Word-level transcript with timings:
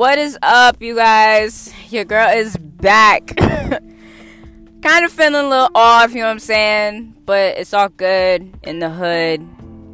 What 0.00 0.16
is 0.16 0.38
up, 0.40 0.80
you 0.80 0.94
guys? 0.94 1.74
Your 1.90 2.06
girl 2.06 2.30
is 2.30 2.56
back. 2.56 3.36
kind 3.36 5.04
of 5.04 5.12
feeling 5.12 5.34
a 5.34 5.46
little 5.46 5.68
off, 5.74 6.12
you 6.12 6.20
know 6.20 6.24
what 6.24 6.30
I'm 6.30 6.38
saying? 6.38 7.16
But 7.26 7.58
it's 7.58 7.74
all 7.74 7.90
good 7.90 8.50
in 8.62 8.78
the 8.78 8.88
hood. 8.88 9.46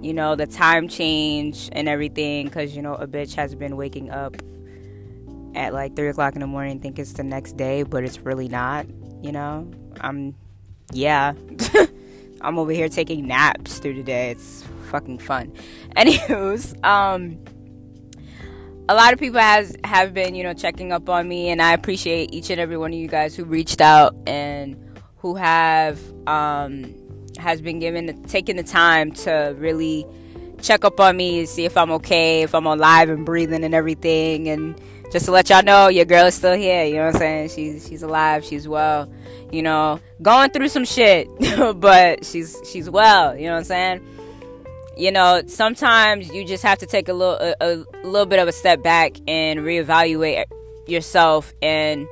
You 0.02 0.14
know, 0.14 0.36
the 0.36 0.46
time 0.46 0.86
change 0.86 1.70
and 1.72 1.88
everything. 1.88 2.46
Because, 2.46 2.76
you 2.76 2.82
know, 2.82 2.94
a 2.94 3.08
bitch 3.08 3.34
has 3.34 3.56
been 3.56 3.76
waking 3.76 4.12
up 4.12 4.36
at 5.56 5.74
like 5.74 5.96
3 5.96 6.06
o'clock 6.10 6.34
in 6.34 6.40
the 6.40 6.46
morning, 6.46 6.78
think 6.78 7.00
it's 7.00 7.14
the 7.14 7.24
next 7.24 7.56
day, 7.56 7.82
but 7.82 8.04
it's 8.04 8.20
really 8.20 8.46
not. 8.46 8.86
You 9.24 9.32
know? 9.32 9.68
I'm, 10.00 10.36
yeah. 10.92 11.32
I'm 12.42 12.60
over 12.60 12.70
here 12.70 12.88
taking 12.88 13.26
naps 13.26 13.80
through 13.80 13.94
the 13.94 14.04
day. 14.04 14.30
It's 14.30 14.62
fucking 14.88 15.18
fun. 15.18 15.52
Anywho's, 15.96 16.76
um, 16.84 17.44
a 18.88 18.94
lot 18.94 19.12
of 19.12 19.18
people 19.18 19.40
has 19.40 19.76
have 19.84 20.14
been 20.14 20.34
you 20.34 20.42
know 20.42 20.54
checking 20.54 20.92
up 20.92 21.08
on 21.08 21.26
me 21.26 21.48
and 21.50 21.60
i 21.60 21.72
appreciate 21.72 22.32
each 22.32 22.50
and 22.50 22.60
every 22.60 22.76
one 22.76 22.92
of 22.92 22.98
you 22.98 23.08
guys 23.08 23.34
who 23.34 23.44
reached 23.44 23.80
out 23.80 24.14
and 24.26 24.76
who 25.18 25.34
have 25.34 25.98
um 26.28 26.94
has 27.38 27.60
been 27.60 27.78
given 27.78 28.22
taking 28.24 28.56
the 28.56 28.62
time 28.62 29.12
to 29.12 29.54
really 29.58 30.06
check 30.62 30.84
up 30.84 31.00
on 31.00 31.16
me 31.16 31.40
and 31.40 31.48
see 31.48 31.64
if 31.64 31.76
i'm 31.76 31.90
okay 31.90 32.42
if 32.42 32.54
i'm 32.54 32.66
alive 32.66 33.08
and 33.08 33.26
breathing 33.26 33.62
and 33.64 33.74
everything. 33.74 34.48
And 34.48 34.80
just 35.12 35.26
to 35.26 35.30
let 35.30 35.50
y'all 35.50 35.62
know 35.62 35.88
your 35.88 36.04
girl 36.04 36.26
is 36.26 36.34
still 36.34 36.56
here 36.56 36.84
you 36.84 36.94
know 36.94 37.06
what 37.06 37.14
i'm 37.14 37.20
saying? 37.20 37.48
She's 37.50 37.88
she's 37.88 38.02
alive 38.02 38.44
she's 38.44 38.66
well 38.66 39.10
you 39.52 39.62
know 39.62 40.00
going 40.22 40.50
through 40.50 40.68
some 40.68 40.84
shit 40.84 41.28
but 41.76 42.24
she's 42.24 42.60
she's 42.70 42.88
well 42.90 43.36
you 43.36 43.44
know 43.46 43.52
what 43.52 43.58
i'm 43.58 43.64
saying 43.64 44.15
you 44.96 45.12
know, 45.12 45.42
sometimes 45.46 46.32
you 46.32 46.44
just 46.44 46.62
have 46.62 46.78
to 46.78 46.86
take 46.86 47.08
a 47.08 47.12
little 47.12 47.34
a, 47.34 47.54
a, 47.60 48.06
little 48.06 48.26
bit 48.26 48.38
of 48.38 48.48
a 48.48 48.52
step 48.52 48.82
back 48.82 49.12
and 49.28 49.60
reevaluate 49.60 50.44
yourself 50.86 51.52
and 51.60 52.06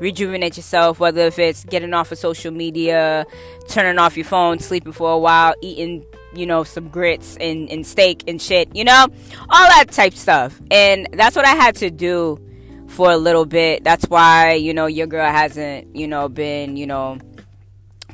rejuvenate 0.00 0.56
yourself 0.56 1.00
whether 1.00 1.22
if 1.22 1.40
it's 1.40 1.64
getting 1.64 1.92
off 1.92 2.12
of 2.12 2.18
social 2.18 2.52
media 2.52 3.26
turning 3.68 3.98
off 3.98 4.16
your 4.16 4.24
phone 4.24 4.60
sleeping 4.60 4.92
for 4.92 5.10
a 5.10 5.18
while 5.18 5.54
eating 5.60 6.04
you 6.34 6.46
know 6.46 6.62
some 6.62 6.88
grits 6.88 7.36
and, 7.40 7.68
and 7.68 7.84
steak 7.84 8.22
and 8.28 8.40
shit 8.40 8.68
you 8.76 8.84
know 8.84 9.06
all 9.50 9.68
that 9.68 9.90
type 9.90 10.14
stuff. 10.14 10.60
And 10.70 11.08
that's 11.12 11.34
what 11.34 11.44
i 11.44 11.54
had 11.54 11.74
to 11.76 11.90
do 11.90 12.40
for 12.86 13.10
a 13.10 13.18
little 13.18 13.44
bit. 13.44 13.84
That's 13.84 14.04
why 14.06 14.54
you 14.54 14.72
know 14.72 14.86
your 14.86 15.06
girl 15.06 15.30
hasn't 15.30 15.96
you 15.96 16.06
know 16.06 16.28
been 16.28 16.76
you 16.76 16.86
know 16.86 17.18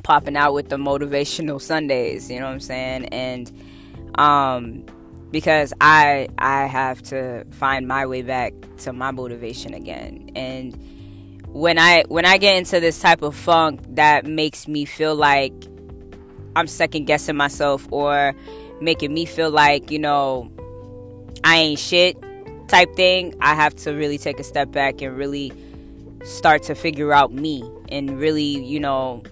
popping 0.03 0.35
out 0.35 0.53
with 0.53 0.69
the 0.69 0.75
motivational 0.77 1.59
sundays 1.59 2.29
you 2.29 2.39
know 2.39 2.45
what 2.45 2.53
i'm 2.53 2.59
saying? 2.59 3.05
And 3.05 3.51
um, 4.15 4.85
because 5.31 5.73
I 5.81 6.27
I 6.37 6.67
have 6.67 7.01
to 7.03 7.45
find 7.51 7.87
my 7.87 8.05
way 8.05 8.21
back 8.21 8.53
to 8.77 8.93
my 8.93 9.11
motivation 9.11 9.73
again. 9.73 10.29
And 10.35 10.77
when 11.47 11.79
I 11.79 12.03
when 12.07 12.25
I 12.25 12.37
get 12.37 12.57
into 12.57 12.79
this 12.79 12.99
type 12.99 13.21
of 13.21 13.35
funk 13.35 13.81
that 13.95 14.25
makes 14.25 14.67
me 14.67 14.85
feel 14.85 15.15
like 15.15 15.53
I'm 16.55 16.67
second 16.67 17.05
guessing 17.05 17.35
myself 17.35 17.87
or 17.91 18.33
making 18.79 19.13
me 19.13 19.25
feel 19.25 19.49
like, 19.49 19.91
you 19.91 19.99
know, 19.99 20.51
I 21.43 21.57
ain't 21.57 21.79
shit 21.79 22.17
type 22.67 22.95
thing, 22.95 23.35
I 23.41 23.55
have 23.55 23.75
to 23.75 23.91
really 23.91 24.17
take 24.17 24.39
a 24.39 24.43
step 24.43 24.71
back 24.71 25.01
and 25.01 25.15
really 25.15 25.51
start 26.23 26.63
to 26.63 26.75
figure 26.75 27.13
out 27.13 27.31
me 27.31 27.69
and 27.89 28.19
really, 28.19 28.43
you 28.43 28.79
know, 28.79 29.23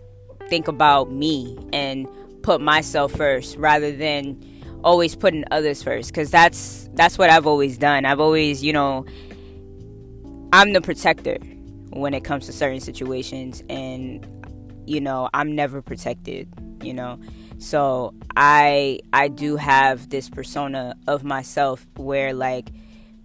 think 0.50 0.68
about 0.68 1.12
me 1.12 1.58
and 1.74 2.08
put 2.44 2.62
myself 2.62 3.12
first 3.14 3.58
rather 3.58 3.92
than 3.92 4.40
always 4.84 5.16
putting 5.16 5.44
others 5.52 5.82
first 5.82 6.10
because 6.10 6.30
that's 6.30 6.90
that's 6.94 7.18
what 7.18 7.30
I've 7.30 7.48
always 7.48 7.78
done. 7.78 8.06
I've 8.06 8.20
always, 8.20 8.64
you 8.64 8.74
know, 8.74 9.06
I'm 10.52 10.74
the 10.74 10.82
protector 10.82 11.38
when 11.92 12.14
it 12.14 12.24
comes 12.24 12.46
to 12.48 12.54
certain 12.54 12.80
situations 12.80 13.64
and 13.70 14.28
you 14.86 15.00
know, 15.00 15.30
I'm 15.34 15.56
never 15.56 15.82
protected, 15.82 16.50
you 16.82 16.94
know. 16.94 17.20
So, 17.58 18.14
I 18.36 19.00
I 19.14 19.30
do 19.30 19.56
have 19.56 20.10
this 20.10 20.30
persona 20.30 20.96
of 21.08 21.24
myself 21.24 21.86
where 21.96 22.34
like 22.34 22.70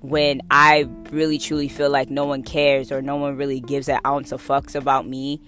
when 0.00 0.40
I 0.50 0.88
really 1.10 1.38
truly 1.38 1.68
feel 1.68 1.90
like 1.90 2.08
no 2.08 2.24
one 2.24 2.44
cares 2.44 2.92
or 2.92 3.02
no 3.02 3.16
one 3.16 3.36
really 3.36 3.58
gives 3.60 3.88
an 3.88 3.98
ounce 4.06 4.30
of 4.30 4.46
fucks 4.46 4.76
about 4.76 5.08
me, 5.08 5.40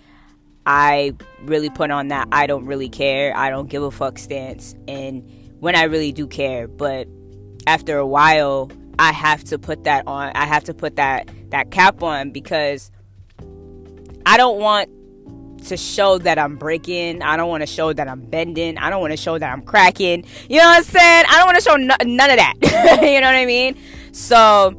I 0.66 1.14
really 1.42 1.70
put 1.70 1.92
on 1.92 2.08
that 2.08 2.28
I 2.32 2.46
don't 2.46 2.66
really 2.66 2.88
care, 2.88 3.36
I 3.36 3.50
don't 3.50 3.68
give 3.68 3.82
a 3.82 3.90
fuck 3.92 4.18
stance 4.18 4.74
and 4.88 5.30
when 5.60 5.76
I 5.76 5.84
really 5.84 6.12
do 6.12 6.26
care. 6.26 6.66
But 6.66 7.06
after 7.66 7.98
a 7.98 8.06
while, 8.06 8.70
I 8.98 9.12
have 9.12 9.44
to 9.44 9.58
put 9.58 9.84
that 9.84 10.06
on. 10.06 10.32
I 10.34 10.46
have 10.46 10.64
to 10.64 10.74
put 10.74 10.96
that 10.96 11.30
that 11.50 11.70
cap 11.70 12.02
on 12.02 12.30
because 12.32 12.90
I 14.26 14.36
don't 14.36 14.58
want 14.58 14.90
to 15.66 15.76
show 15.76 16.18
that 16.18 16.38
I'm 16.38 16.56
breaking. 16.56 17.22
I 17.22 17.36
don't 17.36 17.48
want 17.48 17.62
to 17.62 17.66
show 17.66 17.92
that 17.92 18.08
I'm 18.08 18.22
bending. 18.22 18.78
I 18.78 18.90
don't 18.90 19.00
want 19.00 19.12
to 19.12 19.16
show 19.16 19.38
that 19.38 19.52
I'm 19.52 19.62
cracking. 19.62 20.24
You 20.48 20.58
know 20.58 20.64
what 20.64 20.78
I'm 20.78 20.84
saying? 20.84 21.24
I 21.28 21.38
don't 21.38 21.46
want 21.46 21.58
to 21.58 21.62
show 21.62 21.74
n- 21.74 22.16
none 22.16 22.30
of 22.30 22.36
that. 22.36 22.54
you 23.02 23.20
know 23.20 23.26
what 23.26 23.36
I 23.36 23.46
mean? 23.46 23.76
So 24.12 24.74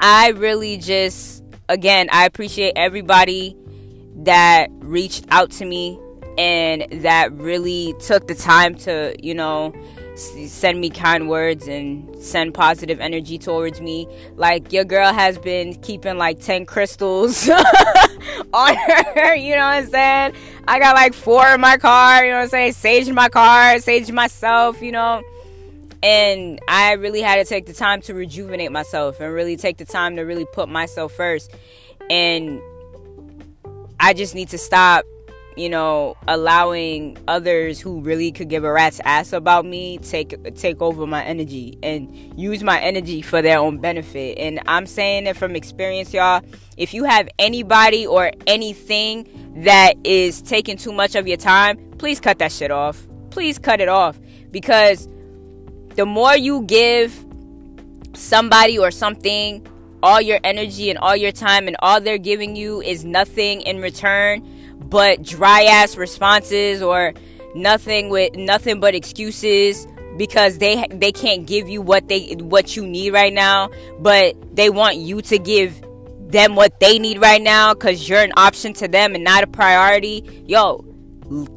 I 0.00 0.30
really 0.30 0.78
just 0.78 1.44
again, 1.68 2.08
I 2.10 2.24
appreciate 2.24 2.72
everybody 2.76 3.56
that 4.16 4.68
reached 4.72 5.26
out 5.30 5.50
to 5.52 5.64
me 5.64 5.98
and 6.38 6.86
that 7.02 7.32
really 7.32 7.94
took 7.98 8.28
the 8.28 8.34
time 8.34 8.76
to, 8.76 9.14
you 9.20 9.34
know, 9.34 9.74
send 10.14 10.80
me 10.80 10.88
kind 10.88 11.28
words 11.28 11.66
and 11.66 12.16
send 12.22 12.54
positive 12.54 13.00
energy 13.00 13.38
towards 13.38 13.80
me. 13.80 14.06
Like 14.36 14.72
your 14.72 14.84
girl 14.84 15.12
has 15.12 15.36
been 15.36 15.74
keeping 15.80 16.16
like 16.16 16.40
10 16.40 16.64
crystals 16.64 17.48
on 18.52 18.76
her, 18.76 19.34
you 19.34 19.56
know 19.56 19.62
what 19.62 19.74
I'm 19.74 19.86
saying? 19.88 20.34
I 20.68 20.78
got 20.78 20.94
like 20.94 21.12
four 21.12 21.46
in 21.48 21.60
my 21.60 21.76
car, 21.76 22.24
you 22.24 22.30
know 22.30 22.36
what 22.36 22.44
I'm 22.44 22.48
saying? 22.50 22.72
Sage 22.72 23.08
in 23.08 23.16
my 23.16 23.28
car, 23.28 23.80
sage 23.80 24.10
myself, 24.12 24.80
you 24.80 24.92
know. 24.92 25.22
And 26.04 26.60
I 26.68 26.92
really 26.92 27.20
had 27.20 27.36
to 27.36 27.44
take 27.44 27.66
the 27.66 27.72
time 27.72 28.00
to 28.02 28.14
rejuvenate 28.14 28.70
myself 28.70 29.18
and 29.20 29.34
really 29.34 29.56
take 29.56 29.78
the 29.78 29.84
time 29.84 30.14
to 30.16 30.22
really 30.22 30.46
put 30.52 30.68
myself 30.68 31.12
first. 31.12 31.52
And 32.08 32.60
I 33.98 34.14
just 34.14 34.36
need 34.36 34.50
to 34.50 34.58
stop 34.58 35.04
you 35.58 35.68
know, 35.68 36.16
allowing 36.28 37.18
others 37.26 37.80
who 37.80 38.00
really 38.00 38.30
could 38.30 38.48
give 38.48 38.64
a 38.64 38.72
rat's 38.72 39.00
ass 39.04 39.32
about 39.32 39.64
me 39.64 39.98
take 39.98 40.54
take 40.54 40.80
over 40.80 41.06
my 41.06 41.24
energy 41.24 41.78
and 41.82 42.14
use 42.38 42.62
my 42.62 42.80
energy 42.80 43.22
for 43.22 43.42
their 43.42 43.58
own 43.58 43.78
benefit. 43.78 44.38
And 44.38 44.60
I'm 44.66 44.86
saying 44.86 45.26
it 45.26 45.36
from 45.36 45.56
experience, 45.56 46.14
y'all. 46.14 46.42
If 46.76 46.94
you 46.94 47.04
have 47.04 47.28
anybody 47.38 48.06
or 48.06 48.30
anything 48.46 49.26
that 49.64 49.94
is 50.04 50.40
taking 50.42 50.76
too 50.76 50.92
much 50.92 51.14
of 51.14 51.26
your 51.26 51.36
time, 51.36 51.76
please 51.98 52.20
cut 52.20 52.38
that 52.38 52.52
shit 52.52 52.70
off. 52.70 53.06
Please 53.30 53.58
cut 53.58 53.80
it 53.80 53.88
off 53.88 54.18
because 54.50 55.08
the 55.96 56.06
more 56.06 56.36
you 56.36 56.62
give 56.62 57.26
somebody 58.14 58.78
or 58.78 58.90
something 58.90 59.66
all 60.02 60.20
your 60.20 60.38
energy 60.44 60.90
and 60.90 60.98
all 60.98 61.16
your 61.16 61.32
time 61.32 61.66
and 61.66 61.76
all 61.80 62.00
they're 62.00 62.18
giving 62.18 62.54
you 62.54 62.80
is 62.82 63.04
nothing 63.04 63.60
in 63.62 63.80
return 63.80 64.40
but 64.88 65.22
dry 65.22 65.64
ass 65.64 65.96
responses 65.96 66.82
or 66.82 67.12
nothing 67.54 68.08
with 68.08 68.34
nothing 68.36 68.80
but 68.80 68.94
excuses 68.94 69.86
because 70.16 70.58
they 70.58 70.86
they 70.90 71.12
can't 71.12 71.46
give 71.46 71.68
you 71.68 71.80
what 71.80 72.08
they 72.08 72.34
what 72.40 72.76
you 72.76 72.86
need 72.86 73.12
right 73.12 73.32
now 73.32 73.70
but 74.00 74.34
they 74.54 74.70
want 74.70 74.96
you 74.96 75.22
to 75.22 75.38
give 75.38 75.80
them 76.20 76.54
what 76.54 76.78
they 76.80 76.98
need 76.98 77.20
right 77.20 77.42
now 77.42 77.74
cuz 77.74 78.08
you're 78.08 78.20
an 78.22 78.32
option 78.36 78.72
to 78.74 78.86
them 78.86 79.14
and 79.14 79.24
not 79.24 79.42
a 79.42 79.46
priority. 79.46 80.42
Yo 80.46 80.84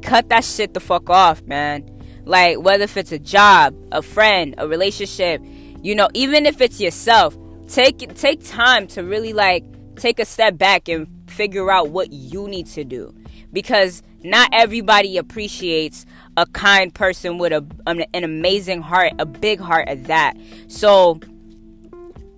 cut 0.02 0.28
that 0.28 0.44
shit 0.44 0.74
the 0.74 0.80
fuck 0.80 1.10
off 1.10 1.42
man. 1.42 1.88
Like 2.24 2.60
whether 2.60 2.84
if 2.84 2.96
it's 2.96 3.12
a 3.12 3.18
job 3.18 3.74
a 3.90 4.02
friend 4.02 4.54
a 4.58 4.68
relationship 4.68 5.42
you 5.82 5.94
know 5.94 6.08
even 6.14 6.46
if 6.46 6.60
it's 6.60 6.80
yourself 6.80 7.36
take 7.68 8.14
take 8.14 8.44
time 8.44 8.86
to 8.86 9.02
really 9.02 9.32
like 9.32 9.64
take 9.96 10.20
a 10.20 10.24
step 10.24 10.56
back 10.56 10.88
and 10.88 11.08
figure 11.26 11.70
out 11.70 11.90
what 11.90 12.12
you 12.12 12.46
need 12.46 12.66
to 12.66 12.84
do 12.84 13.12
because 13.52 14.02
not 14.22 14.48
everybody 14.52 15.16
appreciates 15.16 16.06
a 16.36 16.46
kind 16.46 16.94
person 16.94 17.38
with 17.38 17.52
a 17.52 17.64
an, 17.86 18.24
amazing 18.24 18.82
heart, 18.82 19.12
a 19.18 19.26
big 19.26 19.60
heart 19.60 19.88
at 19.88 20.04
that. 20.04 20.36
So 20.68 21.20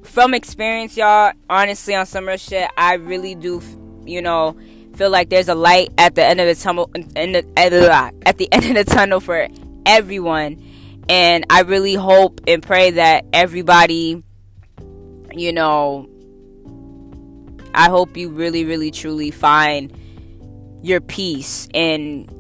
from 0.03 0.35
experience, 0.35 0.97
y'all, 0.97 1.33
honestly, 1.49 1.95
on 1.95 2.07
some 2.07 2.27
real 2.27 2.37
shit, 2.37 2.69
I 2.77 2.95
really 2.95 3.35
do, 3.35 3.63
you 4.05 4.23
know, 4.23 4.57
feel 4.95 5.11
like 5.11 5.29
there's 5.29 5.49
a 5.49 5.55
light 5.55 5.93
at 5.99 6.15
the 6.15 6.25
end 6.25 6.41
of 6.41 6.47
the 6.47 6.55
tunnel, 6.55 6.91
the, 6.95 7.45
at 8.27 8.39
the 8.39 8.53
end 8.53 8.77
of 8.77 8.87
the 8.87 8.93
tunnel 8.93 9.21
for 9.21 9.49
everyone. 9.87 10.63
And 11.09 11.45
I 11.51 11.61
really 11.63 11.95
hope 11.95 12.41
and 12.47 12.63
pray 12.63 12.93
that 12.93 13.27
everybody, 13.33 14.23
you 15.33 15.53
know, 15.53 16.09
I 17.75 17.91
hope 17.91 18.17
you 18.17 18.31
really, 18.31 18.65
really, 18.65 18.91
truly 18.91 19.31
find 19.31 19.93
your 20.85 21.01
peace 21.01 21.67
and 21.75 22.31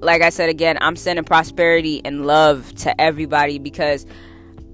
like 0.00 0.22
I 0.22 0.30
said 0.30 0.48
again, 0.48 0.78
I'm 0.80 0.94
sending 0.94 1.24
prosperity 1.24 2.00
and 2.04 2.24
love 2.24 2.72
to 2.76 3.00
everybody 3.00 3.58
because 3.58 4.06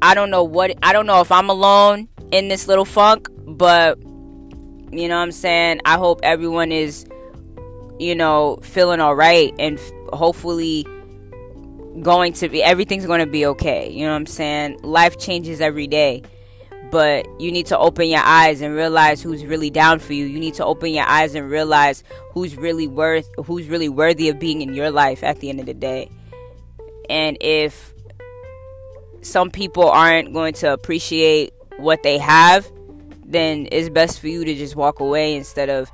I 0.02 0.14
don't 0.14 0.30
know 0.30 0.44
what 0.44 0.76
I 0.82 0.92
don't 0.92 1.06
know 1.06 1.20
if 1.22 1.32
I'm 1.32 1.48
alone 1.48 2.08
in 2.30 2.48
this 2.48 2.68
little 2.68 2.84
funk, 2.84 3.28
but 3.46 3.98
you 4.02 5.08
know 5.08 5.16
what 5.16 5.22
I'm 5.22 5.32
saying? 5.32 5.80
I 5.86 5.96
hope 5.96 6.20
everyone 6.22 6.72
is 6.72 7.06
you 7.98 8.14
know 8.14 8.58
feeling 8.62 9.00
all 9.00 9.14
right 9.16 9.54
and 9.58 9.80
hopefully 10.12 10.86
going 12.02 12.32
to 12.34 12.48
be 12.48 12.62
everything's 12.62 13.06
going 13.06 13.20
to 13.20 13.26
be 13.26 13.46
okay. 13.46 13.90
You 13.90 14.04
know 14.04 14.10
what 14.10 14.16
I'm 14.16 14.26
saying? 14.26 14.80
Life 14.82 15.18
changes 15.18 15.60
every 15.60 15.86
day. 15.86 16.22
But 16.94 17.26
you 17.40 17.50
need 17.50 17.66
to 17.66 17.78
open 17.78 18.06
your 18.06 18.20
eyes 18.22 18.60
and 18.60 18.72
realize 18.72 19.20
who's 19.20 19.44
really 19.44 19.68
down 19.68 19.98
for 19.98 20.12
you. 20.12 20.26
You 20.26 20.38
need 20.38 20.54
to 20.54 20.64
open 20.64 20.92
your 20.92 21.04
eyes 21.04 21.34
and 21.34 21.50
realize 21.50 22.04
who's 22.30 22.56
really 22.56 22.86
worth 22.86 23.28
who's 23.44 23.66
really 23.66 23.88
worthy 23.88 24.28
of 24.28 24.38
being 24.38 24.62
in 24.62 24.74
your 24.74 24.92
life 24.92 25.24
at 25.24 25.40
the 25.40 25.48
end 25.48 25.58
of 25.58 25.66
the 25.66 25.74
day. 25.74 26.08
And 27.10 27.36
if 27.40 27.92
some 29.22 29.50
people 29.50 29.90
aren't 29.90 30.32
going 30.32 30.54
to 30.54 30.72
appreciate 30.72 31.52
what 31.78 32.04
they 32.04 32.16
have, 32.16 32.70
then 33.26 33.66
it's 33.72 33.88
best 33.88 34.20
for 34.20 34.28
you 34.28 34.44
to 34.44 34.54
just 34.54 34.76
walk 34.76 35.00
away 35.00 35.34
instead 35.34 35.70
of 35.70 35.90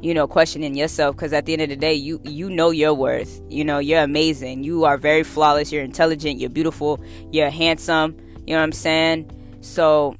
you 0.00 0.14
know 0.14 0.28
questioning 0.28 0.76
yourself. 0.76 1.16
Because 1.16 1.32
at 1.32 1.46
the 1.46 1.54
end 1.54 1.62
of 1.62 1.70
the 1.70 1.76
day 1.76 1.94
you 1.94 2.20
you 2.22 2.48
know 2.50 2.70
your 2.70 2.94
worth. 2.94 3.42
You 3.48 3.64
know 3.64 3.80
you're 3.80 4.04
amazing. 4.04 4.62
You 4.62 4.84
are 4.84 4.96
very 4.96 5.24
flawless. 5.24 5.72
You're 5.72 5.82
intelligent. 5.82 6.38
You're 6.38 6.50
beautiful. 6.50 7.00
You're 7.32 7.50
handsome. 7.50 8.16
You 8.46 8.54
know 8.54 8.60
what 8.60 8.66
i'm 8.66 8.70
saying? 8.70 9.28
So 9.60 10.14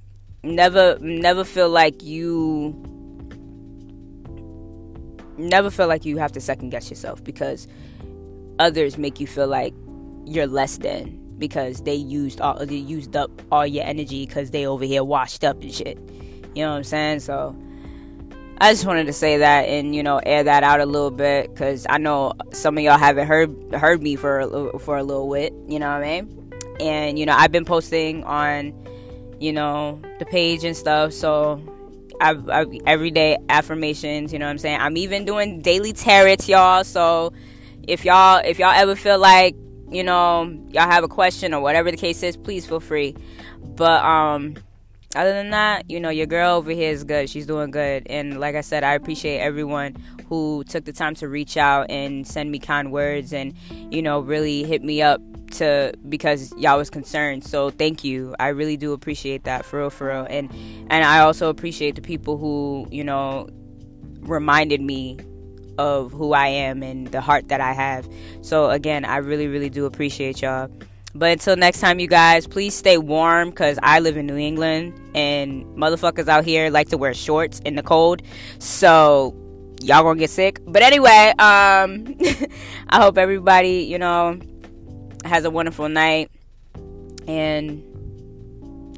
never 0.46 0.98
never 1.00 1.44
feel 1.44 1.68
like 1.68 2.02
you 2.02 2.74
never 5.36 5.70
feel 5.70 5.88
like 5.88 6.04
you 6.04 6.16
have 6.18 6.32
to 6.32 6.40
second 6.40 6.70
guess 6.70 6.88
yourself 6.88 7.22
because 7.22 7.68
others 8.58 8.96
make 8.96 9.20
you 9.20 9.26
feel 9.26 9.46
like 9.48 9.74
you're 10.24 10.46
less 10.46 10.78
than 10.78 11.22
because 11.38 11.82
they 11.82 11.94
used 11.94 12.40
all 12.40 12.64
they 12.64 12.76
used 12.76 13.14
up 13.14 13.30
all 13.52 13.66
your 13.66 13.84
energy 13.84 14.24
because 14.26 14.50
they 14.50 14.66
over 14.66 14.84
here 14.84 15.04
washed 15.04 15.44
up 15.44 15.60
and 15.60 15.74
shit 15.74 15.98
you 16.54 16.64
know 16.64 16.70
what 16.70 16.76
i'm 16.76 16.84
saying 16.84 17.20
so 17.20 17.54
I 18.58 18.72
just 18.72 18.86
wanted 18.86 19.06
to 19.06 19.12
say 19.12 19.36
that 19.38 19.68
and 19.68 19.94
you 19.94 20.02
know 20.02 20.18
air 20.24 20.42
that 20.42 20.62
out 20.62 20.80
a 20.80 20.86
little 20.86 21.10
bit 21.10 21.52
because 21.52 21.86
I 21.90 21.98
know 21.98 22.32
some 22.52 22.78
of 22.78 22.84
y'all 22.84 22.96
haven't 22.96 23.26
heard 23.26 23.54
heard 23.74 24.02
me 24.02 24.16
for 24.16 24.40
a, 24.40 24.78
for 24.78 24.96
a 24.96 25.02
little 25.02 25.30
bit. 25.30 25.52
You 25.68 25.78
know 25.78 25.90
what 25.90 26.02
I 26.02 26.22
mean? 26.22 26.52
And 26.80 27.18
you 27.18 27.26
know 27.26 27.34
I've 27.34 27.52
been 27.52 27.66
posting 27.66 28.24
on 28.24 28.72
you 29.40 29.52
know 29.52 30.00
the 30.18 30.24
page 30.24 30.64
and 30.64 30.76
stuff. 30.76 31.12
So 31.12 31.62
I've, 32.20 32.48
I've 32.48 32.74
everyday 32.86 33.38
affirmations. 33.48 34.32
You 34.32 34.38
know 34.38 34.46
what 34.46 34.52
I'm 34.52 34.58
saying? 34.58 34.80
I'm 34.80 34.96
even 34.96 35.24
doing 35.24 35.60
daily 35.60 35.92
tarots, 35.92 36.48
y'all. 36.48 36.84
So 36.84 37.32
if 37.86 38.04
y'all 38.04 38.42
if 38.44 38.58
y'all 38.58 38.72
ever 38.72 38.96
feel 38.96 39.18
like 39.18 39.54
you 39.90 40.02
know 40.02 40.44
y'all 40.68 40.90
have 40.90 41.04
a 41.04 41.08
question 41.08 41.54
or 41.54 41.60
whatever 41.60 41.90
the 41.90 41.96
case 41.96 42.22
is, 42.22 42.36
please 42.36 42.66
feel 42.66 42.80
free. 42.80 43.14
But 43.62 44.04
um 44.04 44.56
other 45.14 45.32
than 45.32 45.50
that, 45.50 45.90
you 45.90 45.98
know, 45.98 46.10
your 46.10 46.26
girl 46.26 46.56
over 46.56 46.70
here 46.70 46.90
is 46.90 47.04
good. 47.04 47.30
She's 47.30 47.46
doing 47.46 47.70
good. 47.70 48.06
And 48.06 48.38
like 48.38 48.54
I 48.54 48.60
said, 48.60 48.84
I 48.84 48.94
appreciate 48.94 49.38
everyone 49.38 49.96
who 50.28 50.62
took 50.64 50.84
the 50.84 50.92
time 50.92 51.14
to 51.16 51.28
reach 51.28 51.56
out 51.56 51.90
and 51.90 52.26
send 52.26 52.50
me 52.50 52.58
kind 52.58 52.92
words 52.92 53.32
and, 53.32 53.54
you 53.90 54.02
know, 54.02 54.20
really 54.20 54.64
hit 54.64 54.82
me 54.82 55.00
up 55.00 55.20
to 55.52 55.94
because 56.08 56.52
y'all 56.56 56.78
was 56.78 56.90
concerned. 56.90 57.44
So 57.44 57.70
thank 57.70 58.04
you. 58.04 58.34
I 58.38 58.48
really 58.48 58.76
do 58.76 58.92
appreciate 58.92 59.44
that 59.44 59.64
for 59.64 59.80
real, 59.80 59.90
for 59.90 60.08
real. 60.08 60.26
And 60.28 60.50
and 60.90 61.04
I 61.04 61.20
also 61.20 61.48
appreciate 61.48 61.94
the 61.94 62.02
people 62.02 62.36
who, 62.36 62.86
you 62.90 63.04
know, 63.04 63.48
reminded 64.20 64.80
me 64.80 65.18
of 65.78 66.12
who 66.12 66.32
I 66.32 66.48
am 66.48 66.82
and 66.82 67.06
the 67.08 67.20
heart 67.20 67.48
that 67.48 67.60
I 67.60 67.72
have. 67.72 68.08
So 68.40 68.70
again, 68.70 69.04
I 69.04 69.18
really, 69.18 69.46
really 69.46 69.70
do 69.70 69.84
appreciate 69.84 70.42
y'all. 70.42 70.70
But 71.14 71.30
until 71.30 71.56
next 71.56 71.80
time, 71.80 71.98
you 71.98 72.08
guys, 72.08 72.46
please 72.46 72.74
stay 72.74 72.98
warm 72.98 73.50
because 73.50 73.78
I 73.82 74.00
live 74.00 74.16
in 74.18 74.26
New 74.26 74.36
England 74.36 75.00
and 75.14 75.64
motherfuckers 75.76 76.28
out 76.28 76.44
here 76.44 76.68
like 76.68 76.88
to 76.90 76.98
wear 76.98 77.14
shorts 77.14 77.58
in 77.60 77.74
the 77.74 77.82
cold. 77.82 78.22
So 78.58 79.34
y'all 79.82 80.02
gonna 80.02 80.18
get 80.18 80.30
sick. 80.30 80.60
But 80.66 80.82
anyway, 80.82 81.32
um, 81.38 82.16
I 82.88 83.00
hope 83.00 83.16
everybody, 83.16 83.84
you 83.84 83.98
know, 83.98 84.38
has 85.28 85.44
a 85.44 85.50
wonderful 85.50 85.88
night 85.88 86.30
and 87.26 87.82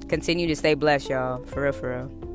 continue 0.08 0.46
to 0.46 0.56
stay 0.56 0.75
blessed, 0.75 1.10
y'all. 1.10 1.44
For 1.44 1.62
real, 1.62 1.72
for 1.72 1.90
real. 1.90 2.27